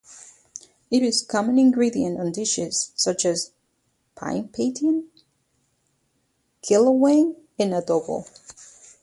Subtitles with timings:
[0.89, 3.51] It is a common ingredient on dishes such as
[4.15, 5.03] pinapaitan,
[6.63, 8.25] kilawin and adobo.